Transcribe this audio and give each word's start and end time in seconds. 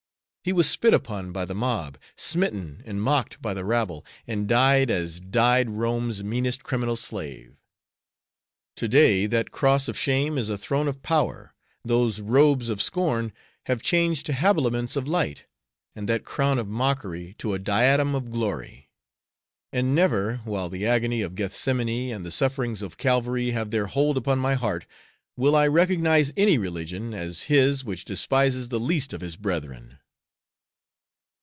He 0.43 0.53
was 0.53 0.67
spit 0.67 0.91
upon 0.95 1.31
by 1.31 1.45
the 1.45 1.53
mob, 1.53 1.99
smitten 2.15 2.81
and 2.83 2.99
mocked 2.99 3.39
by 3.43 3.53
the 3.53 3.63
rabble, 3.63 4.03
and 4.25 4.47
died 4.49 4.89
as 4.89 5.19
died 5.21 5.69
Rome's 5.69 6.23
meanest 6.23 6.63
criminal 6.63 6.95
slave. 6.95 7.57
To 8.77 8.87
day 8.87 9.27
that 9.27 9.51
cross 9.51 9.87
of 9.87 9.95
shame 9.99 10.39
is 10.39 10.49
a 10.49 10.57
throne 10.57 10.87
of 10.87 11.03
power. 11.03 11.53
Those 11.85 12.21
robes 12.21 12.69
of 12.69 12.81
scorn 12.81 13.33
have 13.67 13.83
changed 13.83 14.25
to 14.25 14.33
habiliments 14.33 14.95
of 14.95 15.07
light, 15.07 15.45
and 15.95 16.09
that 16.09 16.25
crown 16.25 16.57
of 16.57 16.67
mockery 16.67 17.35
to 17.37 17.53
a 17.53 17.59
diadem 17.59 18.15
of 18.15 18.31
glory. 18.31 18.89
And 19.71 19.93
never, 19.93 20.37
while 20.37 20.69
the 20.71 20.87
agony 20.87 21.21
of 21.21 21.35
Gethsemane 21.35 22.11
and 22.11 22.25
the 22.25 22.31
sufferings 22.31 22.81
of 22.81 22.97
Calvary 22.97 23.51
have 23.51 23.69
their 23.69 23.85
hold 23.85 24.17
upon 24.17 24.39
my 24.39 24.55
heart, 24.55 24.87
will 25.37 25.55
I 25.55 25.67
recognize 25.67 26.33
any 26.35 26.57
religion 26.57 27.13
as 27.13 27.43
His 27.43 27.85
which 27.85 28.05
despises 28.05 28.69
the 28.69 28.79
least 28.79 29.13
of 29.13 29.21
His 29.21 29.35
brethren." 29.35 29.99